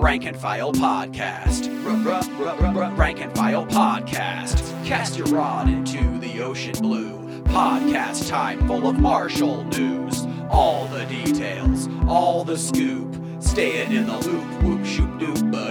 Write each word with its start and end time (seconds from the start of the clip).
Rank 0.00 0.24
and 0.24 0.36
File 0.36 0.72
Podcast. 0.72 1.68
Rank 2.96 3.20
and 3.20 3.36
File 3.36 3.66
Podcast. 3.66 4.86
Cast 4.86 5.18
your 5.18 5.26
rod 5.26 5.68
into 5.68 6.18
the 6.20 6.40
ocean 6.40 6.72
blue. 6.80 7.42
Podcast 7.44 8.26
time 8.26 8.66
full 8.66 8.88
of 8.88 8.98
Marshall 8.98 9.64
news. 9.64 10.26
All 10.48 10.86
the 10.86 11.04
details, 11.04 11.88
all 12.08 12.44
the 12.44 12.56
scoop. 12.56 13.14
Staying 13.40 13.92
in 13.92 14.06
the 14.06 14.16
loop. 14.20 14.62
Whoop 14.62 14.86
shoop 14.86 15.10
doop 15.18 15.52
ba 15.52 15.70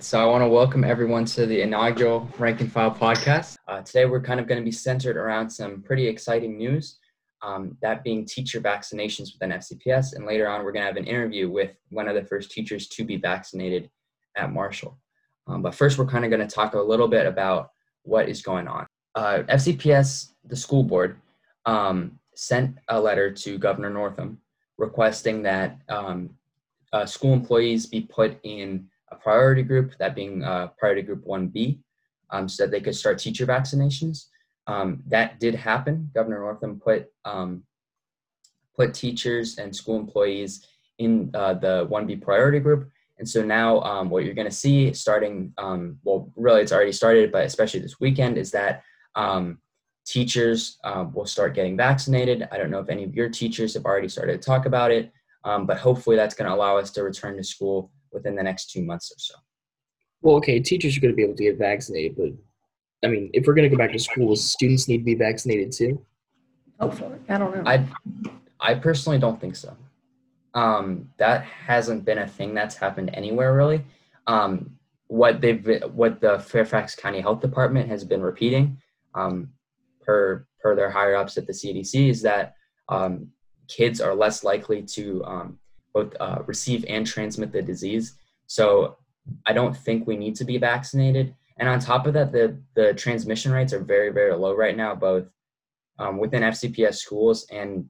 So 0.00 0.20
I 0.20 0.26
want 0.26 0.44
to 0.44 0.48
welcome 0.48 0.84
everyone 0.84 1.24
to 1.24 1.44
the 1.44 1.60
inaugural 1.60 2.30
Rank 2.38 2.60
and 2.60 2.70
File 2.70 2.94
podcast. 2.94 3.56
Uh, 3.66 3.82
today 3.82 4.06
we're 4.06 4.20
kind 4.20 4.38
of 4.38 4.46
going 4.46 4.60
to 4.60 4.64
be 4.64 4.70
centered 4.70 5.16
around 5.16 5.50
some 5.50 5.82
pretty 5.82 6.06
exciting 6.06 6.56
news, 6.56 6.98
um, 7.42 7.76
that 7.82 8.04
being 8.04 8.24
teacher 8.24 8.60
vaccinations 8.60 9.32
within 9.32 9.50
FCPS, 9.58 10.14
and 10.14 10.24
later 10.24 10.48
on 10.48 10.62
we're 10.62 10.70
going 10.70 10.82
to 10.82 10.86
have 10.86 10.96
an 10.96 11.06
interview 11.06 11.50
with 11.50 11.72
one 11.88 12.06
of 12.06 12.14
the 12.14 12.22
first 12.22 12.52
teachers 12.52 12.86
to 12.88 13.04
be 13.04 13.16
vaccinated 13.16 13.90
at 14.36 14.52
Marshall. 14.52 14.96
Um, 15.48 15.62
but 15.62 15.74
first 15.74 15.98
we're 15.98 16.06
kind 16.06 16.24
of 16.24 16.30
going 16.30 16.46
to 16.46 16.54
talk 16.54 16.74
a 16.74 16.80
little 16.80 17.08
bit 17.08 17.26
about 17.26 17.70
what 18.02 18.28
is 18.28 18.40
going 18.40 18.68
on. 18.68 18.86
Uh, 19.16 19.42
FCPS, 19.48 20.30
the 20.44 20.56
school 20.56 20.84
board, 20.84 21.16
um, 21.66 22.20
sent 22.36 22.78
a 22.86 23.00
letter 23.00 23.32
to 23.32 23.58
Governor 23.58 23.90
Northam 23.90 24.38
requesting 24.76 25.42
that 25.42 25.80
um, 25.88 26.30
uh, 26.92 27.04
school 27.04 27.32
employees 27.32 27.86
be 27.86 28.02
put 28.02 28.38
in 28.44 28.88
a 29.10 29.16
priority 29.16 29.62
group, 29.62 29.96
that 29.98 30.14
being 30.14 30.42
uh, 30.42 30.68
priority 30.78 31.02
group 31.02 31.24
1B, 31.26 31.78
um, 32.30 32.48
so 32.48 32.64
that 32.64 32.70
they 32.70 32.80
could 32.80 32.96
start 32.96 33.18
teacher 33.18 33.46
vaccinations. 33.46 34.26
Um, 34.66 35.02
that 35.06 35.40
did 35.40 35.54
happen. 35.54 36.10
Governor 36.14 36.40
Northam 36.40 36.78
put 36.78 37.06
um, 37.24 37.62
put 38.76 38.94
teachers 38.94 39.58
and 39.58 39.74
school 39.74 39.98
employees 39.98 40.66
in 40.98 41.30
uh, 41.34 41.54
the 41.54 41.86
1B 41.90 42.22
priority 42.22 42.60
group. 42.60 42.90
And 43.18 43.28
so 43.28 43.42
now 43.42 43.80
um, 43.80 44.10
what 44.10 44.24
you're 44.24 44.34
going 44.34 44.48
to 44.48 44.54
see 44.54 44.92
starting, 44.92 45.52
um, 45.58 45.98
well, 46.04 46.30
really 46.36 46.60
it's 46.62 46.70
already 46.70 46.92
started, 46.92 47.32
but 47.32 47.44
especially 47.44 47.80
this 47.80 47.98
weekend, 47.98 48.38
is 48.38 48.52
that 48.52 48.84
um, 49.16 49.58
teachers 50.06 50.78
will 51.12 51.26
start 51.26 51.54
getting 51.54 51.76
vaccinated. 51.76 52.46
I 52.52 52.58
don't 52.58 52.70
know 52.70 52.78
if 52.78 52.88
any 52.88 53.02
of 53.02 53.16
your 53.16 53.28
teachers 53.28 53.74
have 53.74 53.84
already 53.84 54.08
started 54.08 54.40
to 54.40 54.46
talk 54.46 54.66
about 54.66 54.92
it, 54.92 55.10
but 55.42 55.78
hopefully 55.78 56.14
that's 56.14 56.34
going 56.34 56.48
to 56.48 56.54
allow 56.54 56.76
us 56.76 56.92
to 56.92 57.02
return 57.02 57.36
to 57.36 57.42
school 57.42 57.90
within 58.12 58.34
the 58.34 58.42
next 58.42 58.70
two 58.70 58.82
months 58.82 59.10
or 59.10 59.18
so. 59.18 59.34
Well, 60.20 60.36
okay, 60.36 60.60
teachers 60.60 60.96
are 60.96 61.00
going 61.00 61.12
to 61.12 61.16
be 61.16 61.22
able 61.22 61.36
to 61.36 61.44
get 61.44 61.58
vaccinated, 61.58 62.16
but 62.16 62.30
I 63.04 63.10
mean, 63.10 63.30
if 63.32 63.46
we're 63.46 63.54
going 63.54 63.68
to 63.68 63.74
go 63.74 63.78
back 63.78 63.92
to 63.92 63.98
school, 63.98 64.34
students 64.34 64.88
need 64.88 64.98
to 64.98 65.04
be 65.04 65.14
vaccinated 65.14 65.72
too. 65.72 66.04
Hopefully, 66.80 67.18
I 67.28 67.38
don't 67.38 67.54
know. 67.54 67.62
I, 67.64 67.86
I 68.60 68.74
personally 68.74 69.18
don't 69.18 69.40
think 69.40 69.56
so. 69.56 69.76
Um, 70.54 71.10
that 71.18 71.44
hasn't 71.44 72.04
been 72.04 72.18
a 72.18 72.26
thing 72.26 72.54
that's 72.54 72.74
happened 72.74 73.10
anywhere 73.14 73.54
really. 73.54 73.84
Um, 74.26 74.78
what 75.08 75.40
they've 75.40 75.82
what 75.92 76.20
the 76.20 76.38
Fairfax 76.38 76.94
County 76.94 77.20
Health 77.20 77.40
Department 77.40 77.88
has 77.88 78.04
been 78.04 78.22
repeating, 78.22 78.78
um, 79.14 79.50
per 80.02 80.46
per 80.60 80.74
their 80.74 80.90
higher 80.90 81.16
ups 81.16 81.38
at 81.38 81.46
the 81.46 81.52
CDC, 81.52 82.10
is 82.10 82.22
that 82.22 82.54
um, 82.88 83.28
kids 83.68 84.00
are 84.00 84.14
less 84.14 84.44
likely 84.44 84.82
to 84.82 85.24
um, 85.24 85.58
both 85.94 86.14
uh, 86.20 86.42
receive 86.46 86.84
and 86.88 87.06
transmit 87.06 87.52
the 87.52 87.62
disease. 87.62 88.14
So 88.46 88.96
I 89.46 89.52
don't 89.52 89.76
think 89.76 90.06
we 90.06 90.16
need 90.16 90.36
to 90.36 90.44
be 90.44 90.58
vaccinated. 90.58 91.34
And 91.58 91.68
on 91.68 91.80
top 91.80 92.06
of 92.06 92.14
that, 92.14 92.32
the 92.32 92.56
the 92.74 92.94
transmission 92.94 93.52
rates 93.52 93.72
are 93.72 93.82
very 93.82 94.10
very 94.10 94.34
low 94.34 94.54
right 94.54 94.76
now, 94.76 94.94
both 94.94 95.26
um, 95.98 96.18
within 96.18 96.42
FCPS 96.42 96.96
schools 96.96 97.46
and 97.50 97.88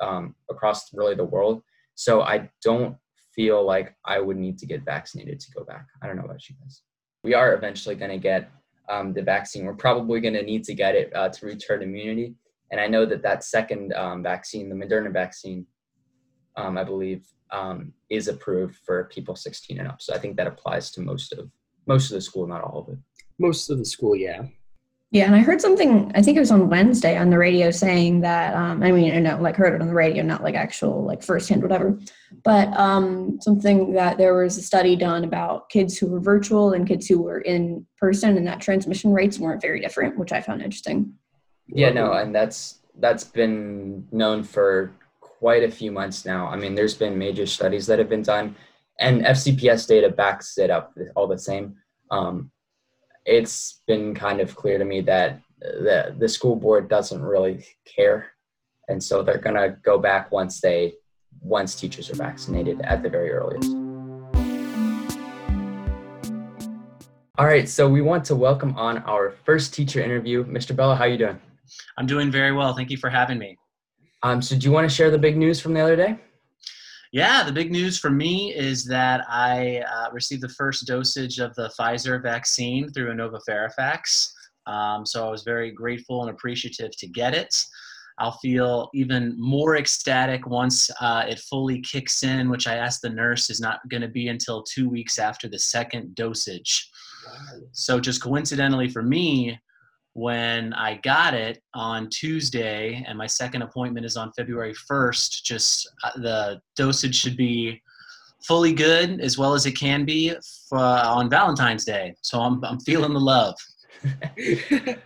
um, 0.00 0.34
across 0.50 0.92
really 0.92 1.14
the 1.14 1.24
world. 1.24 1.62
So 1.94 2.22
I 2.22 2.50
don't 2.62 2.96
feel 3.34 3.64
like 3.64 3.94
I 4.04 4.20
would 4.20 4.36
need 4.36 4.58
to 4.58 4.66
get 4.66 4.84
vaccinated 4.84 5.40
to 5.40 5.50
go 5.52 5.64
back. 5.64 5.86
I 6.02 6.06
don't 6.06 6.16
know 6.16 6.24
about 6.24 6.48
you 6.48 6.56
guys. 6.60 6.82
We 7.24 7.34
are 7.34 7.54
eventually 7.54 7.94
going 7.94 8.10
to 8.10 8.18
get 8.18 8.50
um, 8.88 9.12
the 9.12 9.22
vaccine. 9.22 9.64
We're 9.64 9.74
probably 9.74 10.20
going 10.20 10.34
to 10.34 10.42
need 10.42 10.64
to 10.64 10.74
get 10.74 10.94
it 10.94 11.14
uh, 11.14 11.28
to 11.28 11.46
return 11.46 11.82
immunity. 11.82 12.34
And 12.70 12.80
I 12.80 12.86
know 12.86 13.06
that 13.06 13.22
that 13.22 13.44
second 13.44 13.92
um, 13.94 14.22
vaccine, 14.22 14.68
the 14.68 14.74
Moderna 14.74 15.12
vaccine, 15.12 15.66
um, 16.58 16.76
I 16.76 16.84
believe, 16.84 17.24
um, 17.50 17.92
is 18.10 18.28
approved 18.28 18.76
for 18.84 19.04
people 19.04 19.36
16 19.36 19.78
and 19.78 19.88
up. 19.88 20.02
So 20.02 20.14
I 20.14 20.18
think 20.18 20.36
that 20.36 20.46
applies 20.46 20.90
to 20.92 21.00
most 21.00 21.32
of 21.32 21.50
most 21.86 22.10
of 22.10 22.16
the 22.16 22.20
school, 22.20 22.46
not 22.46 22.62
all 22.62 22.80
of 22.80 22.92
it. 22.92 22.98
Most 23.38 23.70
of 23.70 23.78
the 23.78 23.84
school, 23.84 24.14
yeah. 24.14 24.42
Yeah, 25.10 25.24
and 25.24 25.34
I 25.34 25.38
heard 25.38 25.62
something. 25.62 26.12
I 26.14 26.20
think 26.20 26.36
it 26.36 26.40
was 26.40 26.50
on 26.50 26.68
Wednesday 26.68 27.16
on 27.16 27.30
the 27.30 27.38
radio 27.38 27.70
saying 27.70 28.20
that. 28.20 28.54
Um, 28.54 28.82
I 28.82 28.92
mean, 28.92 29.14
I 29.14 29.20
know, 29.20 29.38
like 29.40 29.56
heard 29.56 29.72
it 29.72 29.80
on 29.80 29.88
the 29.88 29.94
radio, 29.94 30.22
not 30.22 30.42
like 30.42 30.54
actual, 30.54 31.02
like 31.02 31.22
firsthand, 31.22 31.62
whatever. 31.62 31.98
But 32.44 32.68
um, 32.76 33.40
something 33.40 33.94
that 33.94 34.18
there 34.18 34.34
was 34.34 34.58
a 34.58 34.62
study 34.62 34.96
done 34.96 35.24
about 35.24 35.70
kids 35.70 35.96
who 35.96 36.08
were 36.08 36.20
virtual 36.20 36.74
and 36.74 36.86
kids 36.86 37.06
who 37.06 37.22
were 37.22 37.40
in 37.40 37.86
person, 37.96 38.36
and 38.36 38.46
that 38.46 38.60
transmission 38.60 39.14
rates 39.14 39.38
weren't 39.38 39.62
very 39.62 39.80
different, 39.80 40.18
which 40.18 40.32
I 40.32 40.42
found 40.42 40.60
interesting. 40.60 41.14
Yeah, 41.68 41.88
no, 41.88 42.12
and 42.12 42.34
that's 42.34 42.80
that's 42.98 43.24
been 43.24 44.06
known 44.12 44.42
for 44.42 44.92
quite 45.38 45.62
a 45.62 45.70
few 45.70 45.92
months 45.92 46.24
now. 46.24 46.48
I 46.48 46.56
mean, 46.56 46.74
there's 46.74 46.94
been 46.94 47.16
major 47.16 47.46
studies 47.46 47.86
that 47.86 47.98
have 48.00 48.08
been 48.08 48.22
done, 48.22 48.56
and 48.98 49.22
FCPS 49.22 49.86
data 49.86 50.08
backs 50.10 50.58
it 50.58 50.70
up 50.70 50.92
all 51.14 51.28
the 51.28 51.38
same. 51.38 51.76
Um, 52.10 52.50
it's 53.24 53.82
been 53.86 54.14
kind 54.14 54.40
of 54.40 54.56
clear 54.56 54.78
to 54.78 54.84
me 54.84 55.00
that 55.02 55.40
the 55.60 56.14
the 56.18 56.28
school 56.28 56.56
board 56.56 56.88
doesn't 56.88 57.22
really 57.22 57.64
care, 57.84 58.32
and 58.88 59.02
so 59.02 59.22
they're 59.22 59.38
gonna 59.38 59.76
go 59.84 59.98
back 59.98 60.32
once 60.32 60.60
they 60.60 60.94
once 61.40 61.76
teachers 61.76 62.10
are 62.10 62.16
vaccinated 62.16 62.80
at 62.82 63.02
the 63.02 63.08
very 63.08 63.30
earliest. 63.30 63.72
All 67.38 67.46
right, 67.46 67.68
so 67.68 67.88
we 67.88 68.00
want 68.00 68.24
to 68.24 68.34
welcome 68.34 68.74
on 68.76 68.98
our 69.04 69.30
first 69.30 69.72
teacher 69.72 70.02
interview, 70.02 70.44
Mr. 70.44 70.74
Bello. 70.74 70.96
How 70.96 71.04
you 71.04 71.16
doing? 71.16 71.38
I'm 71.96 72.06
doing 72.06 72.32
very 72.32 72.50
well. 72.50 72.74
Thank 72.74 72.90
you 72.90 72.96
for 72.96 73.10
having 73.10 73.38
me. 73.38 73.56
Um, 74.22 74.42
so, 74.42 74.56
do 74.56 74.66
you 74.66 74.72
want 74.72 74.88
to 74.88 74.94
share 74.94 75.10
the 75.10 75.18
big 75.18 75.36
news 75.36 75.60
from 75.60 75.74
the 75.74 75.80
other 75.80 75.96
day? 75.96 76.18
Yeah, 77.12 77.42
the 77.42 77.52
big 77.52 77.70
news 77.70 77.98
for 77.98 78.10
me 78.10 78.54
is 78.54 78.84
that 78.84 79.24
I 79.28 79.82
uh, 79.90 80.10
received 80.12 80.42
the 80.42 80.48
first 80.50 80.86
dosage 80.86 81.38
of 81.38 81.54
the 81.54 81.70
Pfizer 81.78 82.22
vaccine 82.22 82.92
through 82.92 83.12
Inova 83.14 83.40
Fairfax. 83.46 84.34
Um, 84.66 85.06
so 85.06 85.26
I 85.26 85.30
was 85.30 85.42
very 85.42 85.70
grateful 85.70 86.20
and 86.20 86.30
appreciative 86.30 86.90
to 86.98 87.06
get 87.06 87.34
it. 87.34 87.54
I'll 88.18 88.38
feel 88.38 88.90
even 88.92 89.34
more 89.38 89.76
ecstatic 89.76 90.46
once 90.46 90.90
uh, 91.00 91.24
it 91.26 91.38
fully 91.38 91.80
kicks 91.80 92.24
in, 92.24 92.50
which 92.50 92.66
I 92.66 92.74
asked 92.74 93.00
the 93.00 93.08
nurse 93.08 93.48
is 93.48 93.60
not 93.60 93.80
going 93.88 94.02
to 94.02 94.08
be 94.08 94.28
until 94.28 94.62
two 94.64 94.90
weeks 94.90 95.18
after 95.18 95.48
the 95.48 95.58
second 95.58 96.14
dosage. 96.14 96.90
So, 97.72 98.00
just 98.00 98.22
coincidentally 98.22 98.88
for 98.88 99.02
me, 99.02 99.58
when 100.18 100.72
I 100.72 100.96
got 101.04 101.32
it 101.32 101.62
on 101.74 102.10
Tuesday, 102.10 103.04
and 103.06 103.16
my 103.16 103.28
second 103.28 103.62
appointment 103.62 104.04
is 104.04 104.16
on 104.16 104.32
February 104.32 104.74
1st, 104.90 105.44
just 105.44 105.88
uh, 106.02 106.10
the 106.16 106.60
dosage 106.74 107.14
should 107.14 107.36
be 107.36 107.80
fully 108.42 108.72
good 108.72 109.20
as 109.20 109.38
well 109.38 109.54
as 109.54 109.64
it 109.64 109.72
can 109.72 110.04
be 110.04 110.34
for, 110.68 110.78
uh, 110.78 111.08
on 111.08 111.30
Valentine's 111.30 111.84
Day. 111.84 112.14
So 112.22 112.40
I'm, 112.40 112.64
I'm 112.64 112.80
feeling 112.80 113.12
the 113.12 113.20
love. 113.20 113.54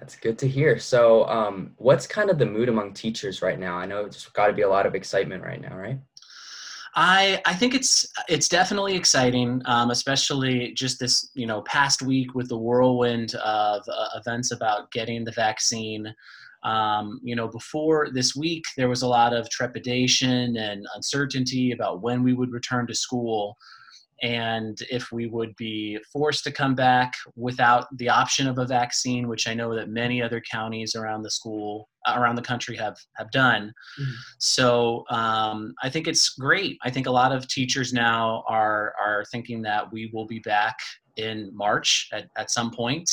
That's 0.00 0.16
good 0.16 0.38
to 0.38 0.48
hear. 0.48 0.78
So, 0.78 1.26
um, 1.26 1.74
what's 1.76 2.06
kind 2.06 2.30
of 2.30 2.38
the 2.38 2.46
mood 2.46 2.70
among 2.70 2.94
teachers 2.94 3.42
right 3.42 3.58
now? 3.58 3.74
I 3.76 3.84
know 3.84 4.06
it's 4.06 4.26
got 4.30 4.46
to 4.46 4.54
be 4.54 4.62
a 4.62 4.68
lot 4.68 4.86
of 4.86 4.94
excitement 4.94 5.44
right 5.44 5.60
now, 5.60 5.76
right? 5.76 5.98
I 6.94 7.40
I 7.46 7.54
think 7.54 7.74
it's 7.74 8.06
it's 8.28 8.48
definitely 8.48 8.94
exciting, 8.94 9.62
um, 9.64 9.90
especially 9.90 10.72
just 10.74 10.98
this 10.98 11.30
you 11.34 11.46
know 11.46 11.62
past 11.62 12.02
week 12.02 12.34
with 12.34 12.48
the 12.48 12.58
whirlwind 12.58 13.34
of 13.36 13.82
uh, 13.88 14.08
events 14.16 14.52
about 14.52 14.90
getting 14.92 15.24
the 15.24 15.32
vaccine. 15.32 16.14
Um, 16.64 17.18
you 17.24 17.34
know, 17.34 17.48
before 17.48 18.08
this 18.12 18.36
week, 18.36 18.64
there 18.76 18.88
was 18.88 19.02
a 19.02 19.08
lot 19.08 19.34
of 19.34 19.48
trepidation 19.50 20.56
and 20.56 20.86
uncertainty 20.94 21.72
about 21.72 22.02
when 22.02 22.22
we 22.22 22.34
would 22.34 22.52
return 22.52 22.86
to 22.86 22.94
school 22.94 23.56
and 24.22 24.78
if 24.88 25.10
we 25.10 25.26
would 25.26 25.54
be 25.56 25.98
forced 26.12 26.44
to 26.44 26.52
come 26.52 26.74
back 26.76 27.12
without 27.34 27.86
the 27.98 28.08
option 28.08 28.46
of 28.46 28.58
a 28.58 28.64
vaccine, 28.64 29.26
which 29.26 29.48
I 29.48 29.54
know 29.54 29.74
that 29.74 29.88
many 29.88 30.22
other 30.22 30.40
counties 30.40 30.94
around 30.94 31.22
the 31.22 31.30
school 31.30 31.88
around 32.08 32.36
the 32.36 32.42
country 32.42 32.76
have 32.76 32.96
have 33.16 33.30
done. 33.32 33.72
Mm-hmm. 34.00 34.12
So 34.38 35.04
um, 35.10 35.74
I 35.82 35.88
think 35.88 36.06
it's 36.06 36.30
great. 36.30 36.78
I 36.82 36.90
think 36.90 37.06
a 37.06 37.10
lot 37.10 37.32
of 37.32 37.48
teachers 37.48 37.92
now 37.92 38.44
are 38.48 38.94
are 39.00 39.24
thinking 39.32 39.60
that 39.62 39.92
we 39.92 40.10
will 40.12 40.26
be 40.26 40.38
back 40.38 40.76
in 41.16 41.50
March 41.52 42.08
at, 42.12 42.28
at 42.36 42.50
some 42.50 42.70
point. 42.70 43.10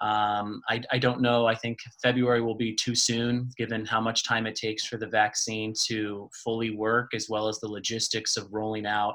Um, 0.00 0.60
I, 0.68 0.82
I 0.92 0.98
don't 0.98 1.22
know. 1.22 1.46
I 1.46 1.54
think 1.54 1.78
February 2.02 2.42
will 2.42 2.56
be 2.56 2.74
too 2.74 2.94
soon, 2.94 3.48
given 3.56 3.86
how 3.86 4.00
much 4.00 4.24
time 4.24 4.46
it 4.46 4.56
takes 4.56 4.84
for 4.84 4.98
the 4.98 5.06
vaccine 5.06 5.72
to 5.86 6.28
fully 6.44 6.70
work, 6.70 7.14
as 7.14 7.28
well 7.30 7.48
as 7.48 7.60
the 7.60 7.68
logistics 7.68 8.36
of 8.36 8.52
rolling 8.52 8.86
out 8.86 9.14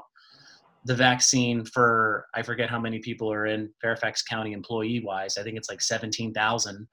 the 0.84 0.94
vaccine 0.94 1.64
for 1.64 2.26
I 2.34 2.42
forget 2.42 2.70
how 2.70 2.78
many 2.78 2.98
people 3.00 3.30
are 3.32 3.46
in 3.46 3.70
Fairfax 3.80 4.22
County 4.22 4.52
employee 4.52 5.02
wise. 5.04 5.36
I 5.36 5.42
think 5.42 5.56
it's 5.56 5.68
like 5.68 5.80
17,000. 5.80 6.86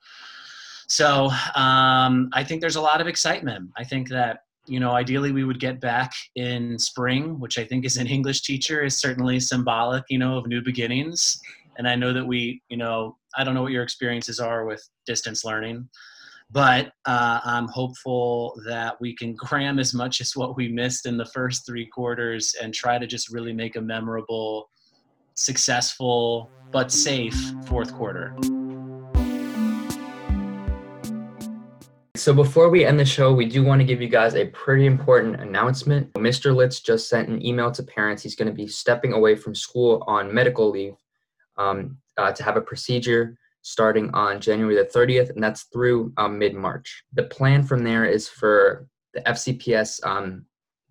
So 0.88 1.30
um, 1.56 2.30
I 2.34 2.44
think 2.44 2.62
there's 2.62 2.76
a 2.76 2.82
lot 2.82 3.02
of 3.02 3.08
excitement. 3.08 3.70
I 3.78 3.84
think 3.84 4.10
that 4.10 4.40
you 4.66 4.80
know 4.80 4.92
ideally 4.92 5.32
we 5.32 5.46
would 5.46 5.60
get 5.60 5.80
back 5.80 6.12
in 6.36 6.78
spring, 6.80 7.40
which 7.40 7.58
I 7.58 7.64
think 7.64 7.86
as 7.86 7.98
an 7.98 8.08
English 8.08 8.42
teacher 8.42 8.84
is 8.84 9.00
certainly 9.00 9.40
symbolic, 9.40 10.04
you 10.10 10.18
know, 10.18 10.38
of 10.38 10.48
new 10.48 10.62
beginnings. 10.62 11.40
And 11.78 11.88
I 11.88 11.96
know 11.96 12.12
that 12.12 12.26
we, 12.26 12.62
you 12.70 12.78
know, 12.78 13.18
I 13.38 13.44
don't 13.44 13.54
know 13.54 13.62
what 13.62 13.72
your 13.72 13.84
experiences 13.84 14.40
are 14.40 14.66
with 14.66 14.88
distance 15.06 15.46
learning, 15.46 15.88
but 16.52 16.94
uh, 17.06 17.40
I'm 17.44 17.68
hopeful 17.68 18.60
that 18.66 19.00
we 19.02 19.16
can 19.16 19.36
cram 19.38 19.80
as 19.80 19.94
much 19.94 20.22
as 20.22 20.36
what 20.36 20.56
we 20.56 20.70
missed 20.70 21.06
in 21.06 21.18
the 21.18 21.26
first 21.26 21.66
three 21.66 21.86
quarters 21.86 22.56
and 22.62 22.74
try 22.74 22.98
to 22.98 23.08
just 23.08 23.32
really 23.32 23.54
make 23.54 23.76
a 23.76 23.82
memorable, 23.82 24.70
successful, 25.34 26.50
but 26.72 26.92
safe 26.92 27.36
fourth 27.66 27.94
quarter. 27.94 28.36
So 32.16 32.34
before 32.34 32.70
we 32.70 32.84
end 32.84 33.00
the 33.00 33.06
show, 33.06 33.32
we 33.32 33.46
do 33.46 33.64
want 33.64 33.80
to 33.80 33.86
give 33.86 34.02
you 34.02 34.10
guys 34.10 34.34
a 34.34 34.48
pretty 34.48 34.88
important 34.88 35.40
announcement. 35.40 36.12
Mr. 36.14 36.54
Litz 36.54 36.80
just 36.82 37.10
sent 37.10 37.30
an 37.30 37.46
email 37.46 37.72
to 37.72 37.84
parents. 37.84 38.24
He's 38.24 38.36
going 38.36 38.48
to 38.48 38.54
be 38.54 38.68
stepping 38.68 39.14
away 39.14 39.36
from 39.36 39.54
school 39.54 40.04
on 40.08 40.34
medical 40.34 40.70
leave 40.70 40.96
um, 41.58 41.98
uh, 42.18 42.32
to 42.32 42.44
have 42.44 42.58
a 42.58 42.62
procedure 42.62 43.38
starting 43.68 44.10
on 44.14 44.40
January 44.40 44.76
the 44.76 44.86
30th, 44.86 45.30
and 45.30 45.44
that's 45.44 45.64
through 45.74 46.14
um, 46.16 46.40
mid 46.40 46.56
March. 46.56 47.04
The 47.14 47.24
plan 47.24 47.64
from 47.64 47.84
there 47.84 48.06
is 48.06 48.30
for 48.30 48.88
the 49.14 49.20
FCPS 49.22 50.06
um, 50.06 50.46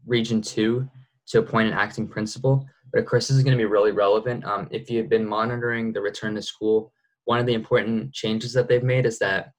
Region 0.07 0.43
2 0.43 0.87
to 1.29 1.39
appoint 1.39 1.69
an 1.69 1.75
acting 1.75 2.07
principal. 2.07 2.67
But 2.93 3.01
of 3.01 3.07
course, 3.07 3.29
this 3.29 3.39
is 3.39 3.43
going 3.43 3.57
to 3.57 3.61
be 3.61 3.65
really 3.65 3.93
relevant. 3.93 4.45
Um, 4.45 4.69
if 4.71 4.91
you've 4.91 5.09
been 5.09 5.27
monitoring 5.27 5.91
the 5.91 6.03
return 6.03 6.35
to 6.35 6.43
school, 6.43 6.93
one 7.25 7.39
of 7.39 7.47
the 7.47 7.55
important 7.55 8.13
changes 8.13 8.53
that 8.53 8.69
they've 8.69 8.83
made 8.83 9.07
is 9.07 9.19
that 9.21 9.53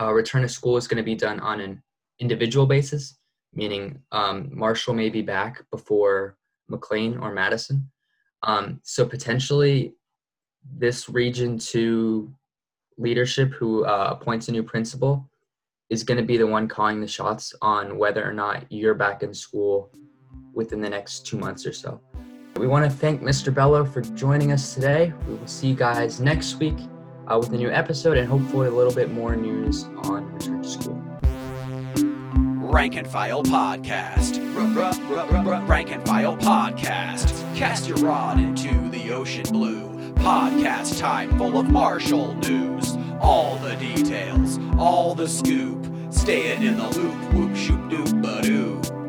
uh, 0.00 0.10
return 0.10 0.40
to 0.40 0.48
school 0.48 0.78
is 0.78 0.88
going 0.88 0.96
to 0.96 1.02
be 1.02 1.14
done 1.14 1.38
on 1.40 1.60
an 1.60 1.82
individual 2.18 2.64
basis, 2.64 3.18
meaning 3.52 4.00
um, 4.10 4.48
Marshall 4.52 4.94
may 4.94 5.10
be 5.10 5.22
back 5.22 5.62
before 5.70 6.38
McLean 6.68 7.18
or 7.18 7.30
Madison. 7.30 7.90
Um, 8.42 8.80
so 8.84 9.04
potentially, 9.04 9.94
this 10.78 11.08
region 11.08 11.58
two 11.58 12.32
leadership 12.98 13.52
who 13.52 13.84
uh, 13.84 14.16
appoints 14.18 14.48
a 14.48 14.52
new 14.52 14.62
principal 14.62 15.28
is 15.90 16.04
going 16.04 16.18
to 16.18 16.24
be 16.24 16.36
the 16.36 16.46
one 16.46 16.68
calling 16.68 17.00
the 17.00 17.06
shots 17.06 17.54
on 17.60 17.98
whether 17.98 18.26
or 18.26 18.32
not 18.32 18.64
you're 18.70 18.94
back 18.94 19.22
in 19.22 19.34
school 19.34 19.90
within 20.54 20.80
the 20.80 20.88
next 20.88 21.26
two 21.26 21.36
months 21.36 21.66
or 21.66 21.72
so. 21.72 22.00
We 22.56 22.66
want 22.66 22.84
to 22.84 22.90
thank 22.90 23.22
Mr. 23.22 23.52
Bello 23.52 23.84
for 23.84 24.00
joining 24.00 24.52
us 24.52 24.74
today. 24.74 25.12
We 25.26 25.34
will 25.34 25.46
see 25.46 25.68
you 25.68 25.74
guys 25.74 26.20
next 26.20 26.54
week 26.56 26.76
uh, 27.26 27.38
with 27.38 27.50
a 27.52 27.56
new 27.56 27.70
episode 27.70 28.18
and 28.18 28.28
hopefully 28.28 28.68
a 28.68 28.70
little 28.70 28.92
bit 28.92 29.10
more 29.10 29.36
news 29.36 29.84
on 30.04 30.32
return 30.32 30.62
to 30.62 30.68
school. 30.68 31.02
Rank 32.72 32.96
and 32.96 33.06
File 33.06 33.42
Podcast. 33.42 34.38
Rank 35.68 35.92
and 35.92 36.06
File 36.06 36.36
Podcast. 36.36 37.56
Cast 37.56 37.86
your 37.86 37.98
rod 37.98 38.38
into 38.38 38.88
the 38.90 39.12
ocean 39.12 39.44
blue. 39.50 39.91
Podcast 40.22 41.00
time 41.00 41.36
full 41.36 41.58
of 41.58 41.68
Marshall 41.68 42.34
news. 42.34 42.96
All 43.20 43.56
the 43.56 43.74
details, 43.74 44.60
all 44.78 45.16
the 45.16 45.26
scoop. 45.26 45.84
Staying 46.10 46.62
in 46.62 46.76
the 46.76 46.88
loop, 46.90 47.32
whoop, 47.34 47.56
shoop, 47.56 47.80
doop, 47.90 48.22
ba 48.22 48.40
doo. 48.40 49.01